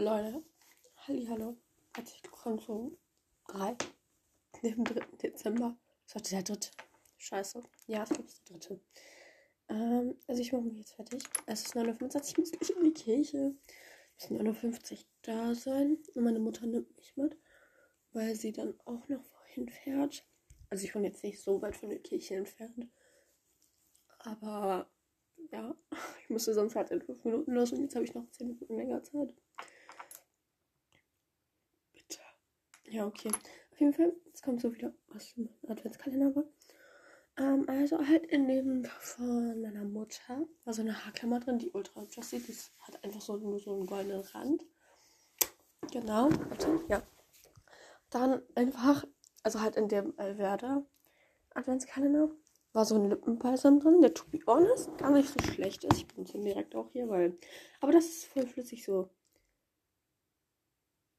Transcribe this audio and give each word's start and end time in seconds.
Leute, 0.00 0.42
hallo, 1.06 1.58
herzlich 1.94 2.22
willkommen 2.22 2.58
zu 2.58 2.98
3, 3.48 3.76
dem 4.62 4.82
3. 4.82 4.98
Dezember. 5.22 5.76
Das 6.06 6.14
war 6.14 6.22
der 6.22 6.42
dritte. 6.42 6.70
Scheiße. 7.18 7.62
Ja, 7.86 8.04
es 8.04 8.10
ist 8.12 8.48
der 8.48 8.56
dritte. 8.56 8.80
Ähm, 9.68 10.16
also 10.26 10.40
ich 10.40 10.54
mache 10.54 10.62
mich 10.62 10.78
jetzt 10.78 10.94
fertig. 10.94 11.22
Es 11.44 11.66
ist 11.66 11.76
9.25 11.76 12.30
ich 12.30 12.38
muss 12.38 12.52
nicht 12.52 12.70
in 12.70 12.84
die 12.84 12.94
Kirche. 12.94 13.54
Es 14.16 14.24
ist 14.24 14.30
9.50 14.30 14.92
Uhr 14.92 14.98
da 15.20 15.54
sein. 15.54 15.98
Und 16.14 16.24
meine 16.24 16.40
Mutter 16.40 16.64
nimmt 16.64 16.96
mich 16.96 17.14
mit, 17.18 17.36
weil 18.12 18.34
sie 18.36 18.52
dann 18.52 18.80
auch 18.86 19.06
noch 19.06 19.22
wohin 19.34 19.68
fährt. 19.68 20.26
Also 20.70 20.82
ich 20.82 20.94
wohne 20.94 21.08
jetzt 21.08 21.22
nicht 21.24 21.42
so 21.42 21.60
weit 21.60 21.76
von 21.76 21.90
der 21.90 21.98
Kirche 21.98 22.36
entfernt. 22.36 22.88
Aber 24.20 24.90
ja, 25.52 25.76
ich 26.22 26.30
musste 26.30 26.54
sonst 26.54 26.74
halt 26.74 26.90
in 26.90 27.02
fünf 27.02 27.22
Minuten 27.22 27.52
los 27.52 27.70
und 27.72 27.82
jetzt 27.82 27.96
habe 27.96 28.06
ich 28.06 28.14
noch 28.14 28.30
zehn 28.30 28.46
Minuten 28.46 28.76
länger 28.76 29.02
Zeit. 29.02 29.34
Ja, 32.90 33.06
okay. 33.06 33.30
Auf 33.70 33.80
jeden 33.80 33.92
Fall, 33.92 34.12
jetzt 34.26 34.42
kommt 34.42 34.60
so 34.60 34.74
wieder 34.74 34.92
was 35.08 35.32
im 35.36 35.48
Adventskalender. 35.68 36.44
Ähm, 37.38 37.64
also 37.68 37.98
halt 37.98 38.26
in 38.26 38.48
dem 38.48 38.84
von 38.84 39.62
meiner 39.62 39.84
Mutter 39.84 40.44
war 40.64 40.74
so 40.74 40.82
eine 40.82 41.04
Haarklammer 41.04 41.38
drin, 41.38 41.60
die 41.60 41.70
ultra 41.70 42.00
hübsch 42.00 42.18
aussieht. 42.18 42.48
Die 42.48 42.56
hat 42.80 43.02
einfach 43.04 43.20
so 43.20 43.36
nur 43.36 43.60
so 43.60 43.76
einen 43.76 43.86
goldenen 43.86 44.22
Rand. 44.22 44.64
Genau, 45.92 46.30
warte, 46.48 46.80
ja. 46.88 47.02
Dann 48.10 48.42
einfach, 48.56 49.04
also 49.44 49.60
halt 49.60 49.76
in 49.76 49.88
dem 49.88 50.12
Alverda 50.18 50.84
Adventskalender 51.54 52.28
war 52.72 52.84
so 52.84 52.96
ein 52.96 53.08
Lippenbalsam 53.08 53.78
drin, 53.78 54.00
der 54.00 54.14
to 54.14 54.24
be 54.30 54.40
honest 54.46 54.96
gar 54.98 55.12
nicht 55.12 55.28
so 55.28 55.40
schlecht 55.52 55.84
ist. 55.84 56.06
Ich 56.16 56.34
ihn 56.34 56.44
direkt 56.44 56.74
auch 56.74 56.90
hier, 56.90 57.08
weil. 57.08 57.38
Aber 57.80 57.92
das 57.92 58.06
ist 58.06 58.24
voll 58.26 58.46
flüssig 58.46 58.84
so. 58.84 59.10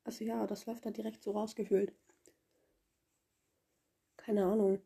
Also 0.04 0.24
ja, 0.24 0.46
das 0.48 0.66
läuft 0.66 0.86
da 0.86 0.92
direkt 0.92 1.24
so 1.24 1.32
rausgefüllt. 1.32 1.94
Keine 4.18 4.46
Ahnung. 4.46 4.80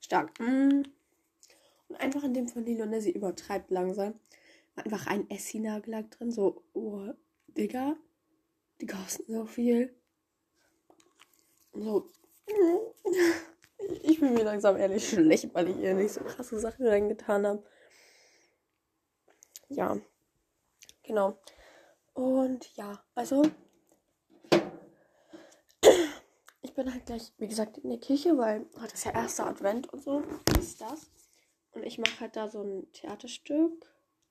Stark. 0.00 0.38
Mm. 0.38 0.82
Und 1.88 1.96
einfach 2.00 2.24
in 2.24 2.34
dem 2.34 2.48
von 2.48 2.64
Lilo, 2.64 2.86
ne, 2.86 3.00
sie 3.00 3.12
übertreibt 3.12 3.70
langsam. 3.70 4.14
Einfach 4.76 5.06
ein 5.06 5.30
Essie-Nagellack 5.30 6.10
drin, 6.10 6.32
so, 6.32 6.62
oh, 6.74 7.12
Digga. 7.48 7.96
Die 8.80 8.86
kosten 8.86 9.32
so 9.32 9.46
viel. 9.46 9.94
So. 11.72 12.10
Ich 14.02 14.18
bin 14.20 14.32
mir 14.32 14.44
langsam 14.44 14.76
ehrlich 14.76 15.06
schlecht, 15.06 15.52
weil 15.52 15.68
ich 15.68 15.76
ihr 15.76 15.94
nicht 15.94 16.12
so 16.12 16.20
krasse 16.20 16.58
Sachen 16.58 16.86
reingetan 16.86 17.46
habe. 17.46 17.62
Ja. 19.74 19.98
Genau. 21.02 21.36
Und 22.12 22.74
ja, 22.76 23.02
also. 23.14 23.42
Ich 26.62 26.72
bin 26.74 26.92
halt 26.92 27.06
gleich, 27.06 27.32
wie 27.38 27.48
gesagt, 27.48 27.78
in 27.78 27.90
der 27.90 27.98
Kirche, 27.98 28.38
weil 28.38 28.66
heute 28.80 28.94
ist 28.94 29.04
ja 29.04 29.12
erster 29.12 29.46
Advent 29.46 29.92
und 29.92 30.02
so. 30.02 30.22
ist 30.58 30.80
das. 30.80 31.10
Und 31.72 31.84
ich 31.84 31.98
mache 31.98 32.20
halt 32.20 32.36
da 32.36 32.48
so 32.48 32.62
ein 32.62 32.90
Theaterstück. 32.92 33.84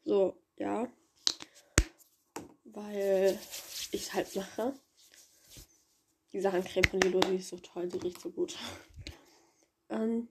So, 0.03 0.37
ja. 0.57 0.87
Weil 2.63 3.37
ich 3.91 4.01
es 4.01 4.13
halt 4.13 4.35
mache. 4.35 4.73
Die 6.31 6.41
Sachencreme 6.41 6.85
von 6.85 7.01
Lilo, 7.01 7.19
die 7.19 7.35
ist 7.35 7.49
so 7.49 7.57
toll, 7.57 7.87
die 7.89 7.99
riecht 7.99 8.21
so 8.21 8.31
gut. 8.31 8.57
ähm, 9.89 10.29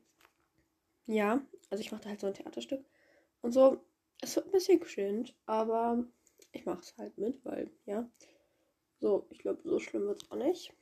ja, 1.06 1.40
also 1.70 1.82
ich 1.82 1.92
mache 1.92 2.02
da 2.02 2.08
halt 2.08 2.20
so 2.20 2.26
ein 2.26 2.34
Theaterstück. 2.34 2.84
Und 3.42 3.52
so, 3.52 3.84
es 4.22 4.36
wird 4.36 4.46
ein 4.46 4.52
bisschen 4.52 4.80
cringe, 4.80 5.30
aber 5.46 6.04
ich 6.52 6.64
mache 6.64 6.80
es 6.80 6.96
halt 6.96 7.18
mit, 7.18 7.44
weil, 7.44 7.70
ja. 7.84 8.08
So, 9.00 9.26
ich 9.30 9.38
glaube, 9.38 9.60
so 9.64 9.78
schlimm 9.80 10.06
wird 10.06 10.22
es 10.22 10.30
auch 10.30 10.36
nicht. 10.36 10.72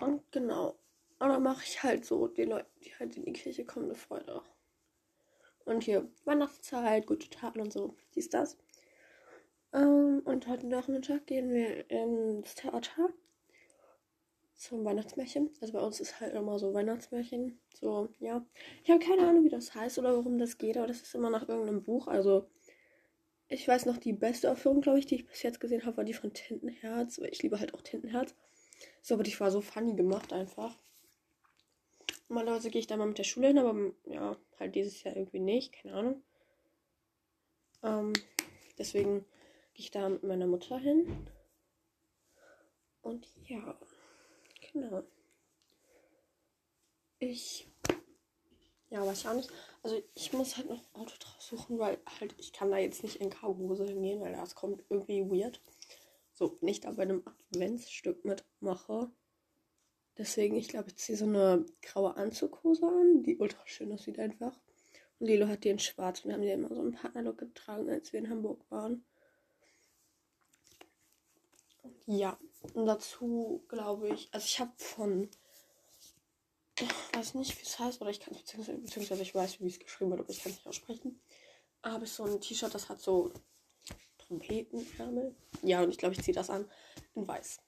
Und 0.00 0.30
genau. 0.30 0.78
Und 1.18 1.28
dann 1.28 1.42
mache 1.42 1.64
ich 1.64 1.82
halt 1.82 2.04
so 2.04 2.28
die 2.28 2.44
Leute, 2.44 2.68
die 2.84 2.94
halt 2.94 3.16
in 3.16 3.24
die 3.24 3.32
Kirche 3.32 3.64
kommen, 3.64 3.86
eine 3.86 3.94
Freude. 3.94 4.42
Und 5.64 5.84
hier 5.84 6.10
Weihnachtszeit, 6.24 7.06
gute 7.06 7.30
Taten 7.30 7.60
und 7.60 7.72
so. 7.72 7.96
Dies, 8.14 8.28
das. 8.28 8.58
Ähm, 9.72 10.20
und 10.24 10.46
heute 10.48 10.66
Nachmittag 10.66 11.26
gehen 11.26 11.50
wir 11.50 11.88
ins 11.90 12.56
Theater 12.56 13.08
zum 14.62 14.84
Weihnachtsmärchen. 14.84 15.50
Also 15.60 15.72
bei 15.72 15.80
uns 15.80 15.98
ist 15.98 16.20
halt 16.20 16.34
immer 16.34 16.58
so 16.58 16.72
Weihnachtsmärchen. 16.72 17.58
So, 17.74 18.08
ja. 18.20 18.46
Ich 18.84 18.90
habe 18.90 19.04
keine 19.04 19.26
Ahnung, 19.26 19.44
wie 19.44 19.48
das 19.48 19.74
heißt 19.74 19.98
oder 19.98 20.16
worum 20.16 20.38
das 20.38 20.56
geht, 20.56 20.76
aber 20.76 20.86
das 20.86 21.02
ist 21.02 21.14
immer 21.16 21.30
nach 21.30 21.48
irgendeinem 21.48 21.82
Buch. 21.82 22.06
Also, 22.06 22.48
ich 23.48 23.66
weiß 23.66 23.86
noch, 23.86 23.96
die 23.96 24.12
beste 24.12 24.52
Aufführung, 24.52 24.80
glaube 24.80 25.00
ich, 25.00 25.06
die 25.06 25.16
ich 25.16 25.26
bis 25.26 25.42
jetzt 25.42 25.58
gesehen 25.58 25.84
habe, 25.84 25.96
war 25.96 26.04
die 26.04 26.14
von 26.14 26.32
Tintenherz. 26.32 27.20
Weil 27.20 27.30
ich 27.30 27.42
liebe 27.42 27.58
halt 27.58 27.74
auch 27.74 27.80
Tintenherz. 27.80 28.36
So, 29.02 29.14
aber 29.14 29.24
die 29.24 29.38
war 29.40 29.50
so 29.50 29.60
funny 29.60 29.94
gemacht 29.94 30.32
einfach. 30.32 30.78
Normalerweise 32.28 32.70
gehe 32.70 32.80
ich 32.80 32.86
da 32.86 32.96
mal 32.96 33.08
mit 33.08 33.18
der 33.18 33.24
Schule 33.24 33.48
hin, 33.48 33.58
aber 33.58 33.92
ja, 34.06 34.36
halt 34.60 34.76
dieses 34.76 35.02
Jahr 35.02 35.16
irgendwie 35.16 35.40
nicht. 35.40 35.72
Keine 35.72 35.94
Ahnung. 35.94 36.22
Ähm, 37.82 38.12
deswegen 38.78 39.24
gehe 39.74 39.84
ich 39.84 39.90
da 39.90 40.08
mit 40.08 40.22
meiner 40.22 40.46
Mutter 40.46 40.78
hin. 40.78 41.26
Und 43.02 43.26
ja, 43.48 43.76
genau. 44.72 45.02
Ich, 47.18 47.68
ja, 48.90 49.06
weiß 49.06 49.20
ich 49.20 49.28
auch 49.28 49.34
nicht. 49.34 49.50
Also 49.82 50.02
ich 50.14 50.32
muss 50.32 50.56
halt 50.56 50.68
noch 50.68 50.82
Auto 50.92 51.14
draus 51.18 51.46
suchen, 51.46 51.78
weil 51.78 51.98
halt 52.20 52.34
ich 52.38 52.52
kann 52.52 52.70
da 52.70 52.78
jetzt 52.78 53.02
nicht 53.02 53.16
in 53.16 53.30
Cargo-Hose 53.30 53.86
hingehen, 53.86 54.20
weil 54.20 54.32
das 54.32 54.54
kommt 54.54 54.84
irgendwie 54.88 55.22
weird. 55.30 55.60
So, 56.32 56.58
nicht 56.60 56.84
da 56.84 56.92
bei 56.92 57.02
einem 57.02 57.22
Adventsstück 57.24 58.24
mitmache. 58.24 59.10
Deswegen, 60.18 60.56
ich 60.56 60.68
glaube, 60.68 60.88
ich 60.88 60.96
ziehe 60.96 61.16
so 61.16 61.24
eine 61.24 61.64
graue 61.80 62.16
Anzughose 62.16 62.86
an, 62.86 63.22
die 63.22 63.38
ultra 63.38 63.66
schön 63.66 63.92
aussieht 63.92 64.18
einfach. 64.18 64.58
Und 65.18 65.26
Lilo 65.26 65.46
hat 65.46 65.64
die 65.64 65.70
in 65.70 65.78
schwarz 65.78 66.24
und 66.24 66.32
haben 66.32 66.42
die 66.42 66.50
immer 66.50 66.68
so 66.68 66.80
einen 66.80 66.94
Partnerlook 66.94 67.38
getragen, 67.38 67.88
als 67.88 68.12
wir 68.12 68.20
in 68.20 68.28
Hamburg 68.28 68.68
waren. 68.70 69.04
Ja, 72.06 72.38
und 72.74 72.86
dazu 72.86 73.64
glaube 73.68 74.08
ich, 74.08 74.28
also 74.32 74.44
ich 74.44 74.58
habe 74.60 74.72
von, 74.76 75.28
ich 76.78 76.88
weiß 77.14 77.34
nicht, 77.34 77.56
wie 77.58 77.62
es 77.62 77.78
heißt, 77.78 78.00
oder 78.00 78.10
ich 78.10 78.20
kann 78.20 78.34
beziehungsweise, 78.34 78.78
beziehungsweise 78.78 79.22
ich 79.22 79.34
weiß, 79.34 79.60
wie 79.60 79.68
es 79.68 79.78
geschrieben 79.78 80.10
wird, 80.10 80.20
aber 80.20 80.30
ich 80.30 80.42
kann 80.42 80.52
es 80.52 80.58
nicht 80.58 80.66
aussprechen. 80.66 81.20
Habe 81.82 82.04
ich 82.04 82.12
so 82.12 82.24
ein 82.24 82.40
T-Shirt, 82.40 82.74
das 82.74 82.88
hat 82.88 83.00
so 83.00 83.32
Trompetenärmel. 84.18 85.34
Ja, 85.62 85.82
und 85.82 85.90
ich 85.90 85.98
glaube, 85.98 86.14
ich 86.14 86.22
ziehe 86.22 86.34
das 86.34 86.50
an 86.50 86.68
in 87.14 87.26
weiß. 87.26 87.60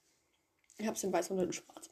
Ich 0.78 0.87
habe 0.87 0.97
es 0.97 1.05
in 1.05 1.12
weiß 1.12 1.31
und 1.31 1.39
in 1.39 1.53
schwarz. 1.53 1.91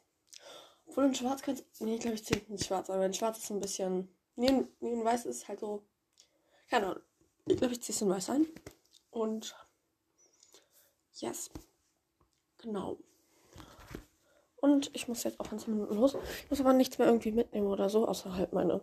Obwohl 0.85 1.05
in 1.05 1.15
schwarz 1.15 1.41
könnte 1.41 1.63
Nee, 1.79 1.95
ich 1.95 2.01
glaube, 2.01 2.15
ich 2.15 2.25
ziehe 2.25 2.41
es 2.41 2.49
in 2.49 2.57
schwarz, 2.57 2.89
aber 2.89 3.05
in 3.05 3.13
schwarz 3.13 3.37
ist 3.37 3.51
ein 3.51 3.59
bisschen. 3.59 4.09
Nee, 4.35 4.65
in 4.79 5.03
weiß 5.03 5.25
ist 5.25 5.47
halt 5.47 5.59
so. 5.59 5.83
Keine 6.69 6.87
Ahnung. 6.87 7.03
Ich 7.45 7.57
glaube, 7.57 7.73
ich 7.73 7.81
ziehe 7.81 7.95
es 7.95 8.01
in 8.01 8.09
weiß 8.09 8.29
ein. 8.31 8.47
Und. 9.11 9.55
Yes. 11.15 11.51
Genau. 12.63 12.97
Und 14.61 14.89
ich 14.93 15.09
muss 15.09 15.23
jetzt 15.23 15.39
auch 15.41 15.51
in 15.51 15.59
10 15.59 15.73
Minuten 15.73 15.95
los. 15.95 16.15
Ich 16.43 16.49
muss 16.49 16.61
aber 16.61 16.71
nichts 16.71 16.97
mehr 16.97 17.07
irgendwie 17.07 17.33
mitnehmen 17.33 17.67
oder 17.67 17.89
so, 17.89 18.07
außer 18.07 18.35
halt 18.35 18.53
meine, 18.53 18.79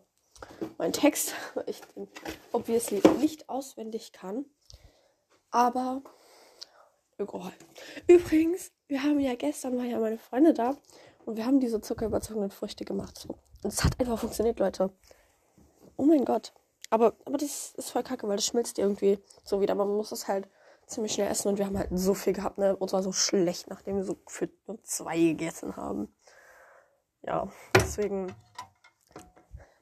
meinen 0.77 0.93
Text, 0.93 1.35
ich 1.67 1.81
den 1.97 2.07
obviously 2.53 3.03
nicht 3.19 3.49
auswendig 3.49 4.13
kann. 4.13 4.45
Aber 5.51 6.03
egal. 7.17 7.53
Übrigens, 8.07 8.73
wir 8.89 9.03
haben 9.03 9.19
ja 9.21 9.35
gestern 9.35 9.79
war 9.79 9.85
ja 9.85 9.99
meine 9.99 10.19
Freunde 10.19 10.53
da 10.53 10.77
und 11.25 11.37
wir 11.37 11.47
haben 11.47 11.61
diese 11.61 11.81
zuckerüberzogenen 11.81 12.51
Früchte 12.51 12.85
gemacht. 12.85 13.27
Und 13.63 13.73
es 13.73 13.83
hat 13.83 13.99
einfach 13.99 14.19
funktioniert, 14.19 14.59
Leute. 14.59 14.93
Oh 15.97 16.05
mein 16.05 16.27
Gott. 16.27 16.53
Aber, 16.91 17.15
aber 17.25 17.39
das 17.39 17.73
ist 17.77 17.91
voll 17.91 18.03
kacke, 18.03 18.29
weil 18.29 18.37
das 18.37 18.47
schmilzt 18.47 18.79
irgendwie 18.79 19.19
so 19.45 19.61
wieder. 19.61 19.75
Man 19.75 19.89
muss 19.89 20.13
es 20.13 20.29
halt 20.29 20.47
ziemlich 20.91 21.13
schnell 21.13 21.31
essen 21.31 21.49
und 21.49 21.59
wir 21.59 21.67
haben 21.67 21.79
halt 21.79 21.91
so 21.93 22.15
viel 22.15 22.33
gehabt, 22.33 22.59
ne? 22.59 22.77
Und 22.77 22.91
zwar 22.91 23.03
so 23.03 23.13
schlecht, 23.13 23.69
nachdem 23.69 23.97
wir 23.97 24.05
so 24.05 24.17
für 24.27 24.49
nur 24.67 24.83
zwei 24.83 25.19
gegessen 25.19 25.77
haben. 25.77 26.15
Ja, 27.23 27.51
deswegen 27.77 28.35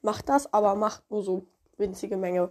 macht 0.03 0.29
das, 0.29 0.53
aber 0.53 0.75
macht 0.75 1.11
nur 1.11 1.23
so 1.23 1.47
winzige 1.77 2.17
Menge. 2.17 2.49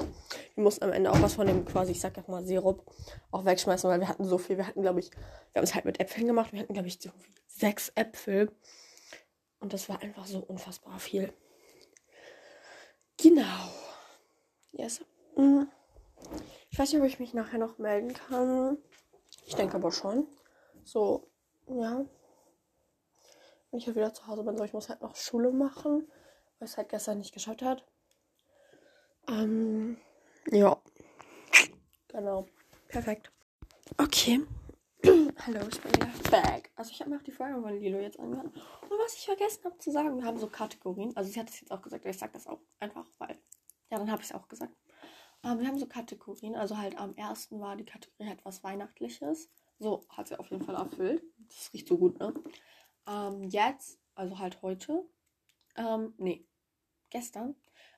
Wir 0.55 0.63
mussten 0.63 0.85
am 0.85 0.93
Ende 0.93 1.11
auch 1.11 1.21
was 1.21 1.33
von 1.33 1.47
dem 1.47 1.65
quasi, 1.65 1.91
ich 1.91 1.99
sag 1.99 2.17
ja 2.17 2.23
mal, 2.27 2.45
Sirup 2.45 2.85
auch 3.31 3.45
wegschmeißen, 3.45 3.89
weil 3.89 3.99
wir 3.99 4.07
hatten 4.07 4.25
so 4.25 4.37
viel. 4.37 4.57
Wir 4.57 4.67
hatten, 4.67 4.81
glaube 4.81 4.99
ich, 4.99 5.11
wir 5.11 5.59
haben 5.59 5.63
es 5.63 5.75
halt 5.75 5.85
mit 5.85 5.99
Äpfeln 5.99 6.27
gemacht. 6.27 6.53
Wir 6.53 6.61
hatten, 6.61 6.73
glaube 6.73 6.87
ich, 6.87 6.99
so 7.01 7.09
sechs 7.47 7.91
Äpfel. 7.95 8.51
Und 9.59 9.73
das 9.73 9.89
war 9.89 10.01
einfach 10.01 10.25
so 10.25 10.39
unfassbar 10.39 10.99
viel. 10.99 11.33
Genau. 13.17 13.71
Yes. 14.71 15.01
Mhm. 15.35 15.67
Ich 16.77 16.79
weiß 16.79 16.93
nicht, 16.93 17.01
ob 17.01 17.07
ich 17.07 17.17
mich 17.17 17.33
nachher 17.33 17.57
noch 17.57 17.79
melden 17.79 18.13
kann. 18.13 18.77
Ich 19.47 19.55
denke 19.55 19.77
aber 19.77 19.91
schon. 19.91 20.27
So, 20.83 21.27
ja. 21.67 22.05
Wenn 23.71 23.79
ich 23.79 23.87
halt 23.87 23.95
wieder 23.95 24.13
zu 24.13 24.27
Hause 24.27 24.43
bin, 24.43 24.55
so 24.55 24.63
ich 24.63 24.73
muss 24.73 24.87
halt 24.87 25.01
noch 25.01 25.15
Schule 25.15 25.51
machen, 25.51 26.07
weil 26.59 26.67
es 26.67 26.77
halt 26.77 26.89
gestern 26.89 27.17
nicht 27.17 27.33
geschafft 27.33 27.63
hat. 27.63 27.83
Ähm, 29.27 29.97
ja. 30.51 30.79
Genau. 32.09 32.45
Perfekt. 32.89 33.31
Okay. 33.97 34.41
Hallo, 35.03 35.61
ich 35.71 35.81
bin 35.81 35.93
wieder 35.95 36.11
back. 36.29 36.69
Also 36.75 36.91
ich 36.91 36.99
habe 36.99 37.09
mir 37.09 37.17
auch 37.17 37.23
die 37.23 37.31
Frage 37.31 37.59
von 37.59 37.73
Lilo 37.73 37.97
jetzt 37.97 38.19
angehört. 38.19 38.53
Und 38.53 38.99
was 39.03 39.15
ich 39.15 39.25
vergessen 39.25 39.63
habe 39.63 39.79
zu 39.79 39.89
sagen, 39.89 40.15
wir 40.19 40.25
haben 40.25 40.37
so 40.37 40.45
Kategorien. 40.45 41.17
Also 41.17 41.31
sie 41.31 41.39
hat 41.39 41.49
es 41.49 41.59
jetzt 41.59 41.71
auch 41.71 41.81
gesagt, 41.81 42.05
ich 42.05 42.19
sage 42.19 42.33
das 42.33 42.45
auch 42.45 42.59
einfach, 42.79 43.07
weil. 43.17 43.35
Ja, 43.89 43.97
dann 43.97 44.11
habe 44.11 44.21
ich 44.21 44.29
es 44.29 44.35
auch 44.35 44.47
gesagt. 44.47 44.75
Ähm, 45.47 45.59
wir 45.59 45.67
haben 45.67 45.79
so 45.79 45.85
Kategorien. 45.85 46.55
Also 46.55 46.77
halt 46.77 46.97
am 46.97 47.15
ersten 47.15 47.59
war 47.59 47.75
die 47.75 47.85
Kategorie 47.85 48.27
halt 48.27 48.43
was 48.43 48.63
Weihnachtliches. 48.63 49.49
So 49.79 50.05
hat 50.09 50.27
sie 50.27 50.39
auf 50.39 50.49
jeden 50.49 50.65
Fall 50.65 50.75
erfüllt. 50.75 51.23
Das 51.47 51.71
riecht 51.73 51.87
so 51.87 51.97
gut, 51.97 52.19
ne? 52.19 52.33
Ähm, 53.07 53.43
jetzt, 53.43 53.99
also 54.15 54.37
halt 54.39 54.61
heute, 54.61 55.05
ähm, 55.75 56.13
nee, 56.17 56.45
gestern 57.09 57.55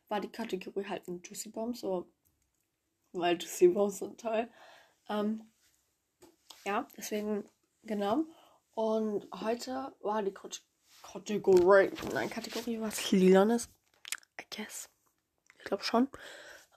war 0.07 0.19
die 0.19 0.31
Kategorie 0.31 0.85
halt 0.85 1.07
ein 1.07 1.21
Juicy 1.23 1.49
Bomb, 1.49 1.75
so, 1.77 2.11
weil 3.13 3.37
Juicy 3.37 3.69
Bombs 3.69 3.99
sind 3.99 4.19
toll. 4.19 4.47
Ähm, 5.07 5.49
ja, 6.65 6.87
deswegen, 6.95 7.49
genau. 7.83 8.25
Und 8.75 9.27
heute 9.33 9.95
war 10.01 10.21
die 10.21 10.33
Kategorie, 11.01 11.91
nein, 12.13 12.29
Kategorie 12.29 12.79
was 12.79 13.11
Lilanes, 13.11 13.69
I 14.39 14.45
guess. 14.55 14.89
Ich 15.57 15.65
glaube 15.65 15.83
schon. 15.83 16.07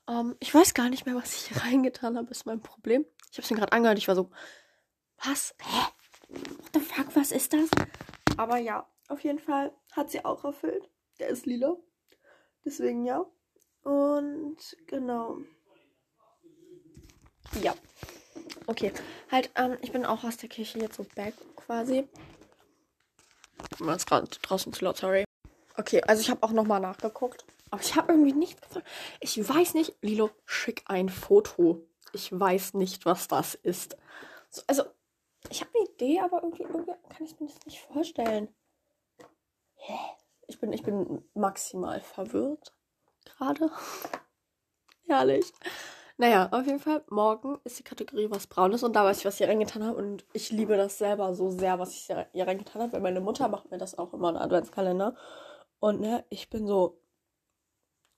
Ähm, 0.09 0.37
ich 0.41 0.55
weiß 0.55 0.75
gar 0.75 0.89
nicht 0.89 1.07
mehr, 1.07 1.15
was 1.15 1.35
ich 1.35 1.49
hier 1.49 1.63
reingetan 1.63 2.17
habe, 2.17 2.31
ist 2.31 2.47
mein 2.47 2.61
Problem. 2.61 3.05
Ich 3.31 3.39
habe 3.39 3.43
es 3.43 3.51
mir 3.51 3.57
gerade 3.59 3.73
angehört, 3.73 3.99
ich 3.99 4.09
war 4.09 4.15
so, 4.15 4.31
was? 5.25 5.55
Hä? 5.61 5.87
What 6.29 6.71
the 6.75 6.81
fuck, 6.81 7.15
was 7.15 7.31
ist 7.33 7.53
das? 7.53 7.69
Aber 8.37 8.57
ja, 8.57 8.89
auf 9.09 9.23
jeden 9.23 9.39
Fall 9.39 9.73
hat 9.93 10.11
sie 10.11 10.25
auch 10.25 10.45
erfüllt. 10.45 10.89
Der 11.19 11.29
ist 11.29 11.47
lila. 11.47 11.77
Deswegen 12.65 13.05
ja. 13.05 13.25
Und 13.83 14.57
genau. 14.87 15.39
Ja. 17.61 17.75
Okay. 18.67 18.93
Halt, 19.31 19.51
ähm, 19.57 19.77
ich 19.83 19.93
bin 19.93 20.07
auch 20.07 20.25
aus 20.25 20.37
der 20.37 20.49
Kirche 20.49 20.79
jetzt 20.79 20.97
so 20.97 21.07
back 21.15 21.35
quasi. 21.57 22.09
War 23.79 23.93
jetzt 23.93 24.07
gerade 24.07 24.27
draußen 24.27 24.73
zu 24.73 24.85
laut, 24.85 24.97
sorry. 24.97 25.25
Okay, 25.77 26.03
also 26.03 26.21
ich 26.21 26.31
habe 26.31 26.43
auch 26.43 26.53
nochmal 26.53 26.81
nachgeguckt. 26.81 27.45
Aber 27.73 27.81
ich 27.81 27.97
habe 27.97 28.13
irgendwie 28.13 28.35
nichts 28.35 28.61
gefunden. 28.61 28.87
Ich 29.21 29.49
weiß 29.49 29.73
nicht. 29.73 29.97
Lilo, 30.03 30.31
schick 30.45 30.85
ein 30.87 31.09
Foto. 31.09 31.89
Ich 32.13 32.31
weiß 32.39 32.75
nicht, 32.75 33.07
was 33.07 33.29
das 33.29 33.55
ist. 33.55 33.97
So, 34.51 34.61
also, 34.67 34.83
ich 35.49 35.63
habe 35.63 35.71
eine 35.75 35.89
Idee, 35.89 36.21
aber 36.21 36.43
irgendwie, 36.43 36.65
irgendwie 36.65 36.93
kann 37.09 37.25
ich 37.25 37.41
mir 37.41 37.47
das 37.47 37.65
nicht 37.65 37.81
vorstellen. 37.81 38.55
Hä? 39.77 39.99
Ich 40.49 40.61
bin, 40.61 40.75
ich 40.75 40.83
bin 40.83 41.25
maximal 41.33 42.03
verwirrt. 42.03 42.75
Gerade. 43.25 43.71
Herrlich. 45.07 45.51
Naja, 46.19 46.51
auf 46.53 46.67
jeden 46.67 46.79
Fall, 46.79 47.03
morgen 47.09 47.59
ist 47.65 47.79
die 47.79 47.85
Kategorie 47.85 48.31
was 48.31 48.47
Braunes 48.47 48.83
und 48.83 48.95
da 48.95 49.03
weiß 49.07 49.21
ich, 49.21 49.25
was 49.25 49.35
ich 49.35 49.39
hier 49.39 49.49
reingetan 49.49 49.83
habe. 49.83 49.97
Und 49.97 50.27
ich 50.35 50.51
liebe 50.51 50.77
das 50.77 50.99
selber 50.99 51.35
so 51.35 51.51
sehr, 51.51 51.79
was 51.79 51.95
ich 51.95 52.03
hier 52.05 52.47
reingetan 52.47 52.83
habe, 52.83 52.93
weil 52.93 53.01
meine 53.01 53.23
Mutter 53.23 53.49
macht 53.49 53.71
mir 53.71 53.79
das 53.79 53.97
auch 53.97 54.13
immer 54.13 54.29
in 54.29 54.37
Adventskalender. 54.37 55.17
Und 55.81 56.01
ne, 56.03 56.27
ich 56.29 56.51
bin 56.51 56.67
so 56.67 57.02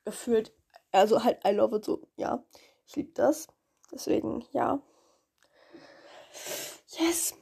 gefühlt, 0.04 0.52
also 0.92 1.24
halt, 1.24 1.40
I 1.46 1.50
love 1.50 1.76
it 1.76 1.84
so, 1.84 2.06
ja. 2.16 2.44
Ich 2.86 2.96
liebe 2.96 3.12
das. 3.14 3.48
Deswegen, 3.92 4.44
ja. 4.52 4.80
Yes. 6.98 7.34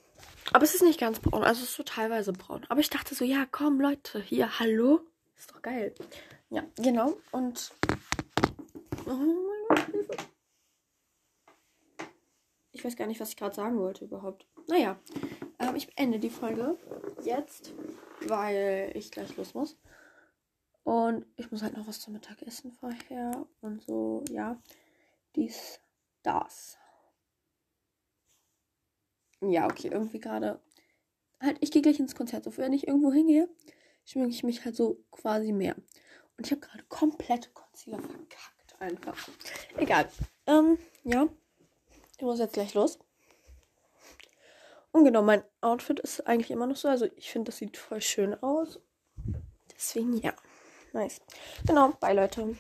Aber 0.52 0.64
es 0.64 0.74
ist 0.74 0.82
nicht 0.82 1.00
ganz 1.00 1.18
braun, 1.20 1.44
also 1.44 1.62
es 1.62 1.70
ist 1.70 1.76
so 1.76 1.82
teilweise 1.82 2.32
braun. 2.32 2.66
Aber 2.68 2.80
ich 2.80 2.90
dachte 2.90 3.14
so, 3.14 3.24
ja, 3.24 3.46
komm, 3.50 3.80
Leute, 3.80 4.20
hier, 4.20 4.58
hallo. 4.58 5.00
Ist 5.36 5.50
doch 5.50 5.62
geil. 5.62 5.94
Ja, 6.50 6.62
genau. 6.76 7.16
Und. 7.30 7.72
Oh 9.06 9.10
mein 9.10 9.66
Gott, 9.68 9.86
Hilfe. 9.86 10.16
Ich 12.72 12.84
weiß 12.84 12.96
gar 12.96 13.06
nicht, 13.06 13.20
was 13.20 13.30
ich 13.30 13.36
gerade 13.36 13.54
sagen 13.54 13.78
wollte 13.78 14.04
überhaupt. 14.04 14.46
Naja, 14.68 14.98
ähm, 15.58 15.76
ich 15.76 15.94
beende 15.94 16.18
die 16.18 16.30
Folge 16.30 16.76
jetzt, 17.22 17.72
weil 18.26 18.92
ich 18.94 19.10
gleich 19.10 19.36
los 19.36 19.54
muss. 19.54 19.76
Und 20.92 21.24
ich 21.36 21.50
muss 21.50 21.62
halt 21.62 21.74
noch 21.74 21.86
was 21.86 22.00
zum 22.00 22.12
Mittagessen 22.12 22.70
vorher. 22.70 23.46
Und 23.62 23.82
so, 23.82 24.22
ja. 24.28 24.60
Dies, 25.34 25.80
das. 26.22 26.76
Ja, 29.40 29.64
okay, 29.64 29.88
irgendwie 29.88 30.20
gerade. 30.20 30.60
Halt, 31.40 31.56
ich 31.60 31.70
gehe 31.70 31.80
gleich 31.80 31.98
ins 31.98 32.14
Konzert. 32.14 32.44
So, 32.44 32.54
wenn 32.58 32.74
ich 32.74 32.86
irgendwo 32.88 33.10
hingehe, 33.10 33.48
schminke 34.04 34.32
ich 34.34 34.42
mich 34.42 34.66
halt 34.66 34.76
so 34.76 35.02
quasi 35.10 35.50
mehr. 35.50 35.76
Und 36.36 36.44
ich 36.44 36.50
habe 36.50 36.60
gerade 36.60 36.84
komplett 36.90 37.54
Concealer 37.54 37.98
verkackt. 37.98 38.78
Einfach. 38.78 39.16
Egal. 39.78 40.10
Ähm, 40.46 40.76
ja. 41.04 41.26
Ich 42.18 42.22
muss 42.22 42.38
jetzt 42.38 42.52
gleich 42.52 42.74
los. 42.74 42.98
Und 44.90 45.04
genau, 45.04 45.22
mein 45.22 45.42
Outfit 45.62 46.00
ist 46.00 46.26
eigentlich 46.26 46.50
immer 46.50 46.66
noch 46.66 46.76
so. 46.76 46.88
Also 46.88 47.06
ich 47.16 47.30
finde, 47.30 47.46
das 47.46 47.56
sieht 47.56 47.78
voll 47.78 48.02
schön 48.02 48.34
aus. 48.42 48.78
Deswegen 49.74 50.18
ja. 50.18 50.34
Nice. 50.92 51.20
Genau, 51.66 51.92
bye 52.00 52.12
Leute. 52.14 52.56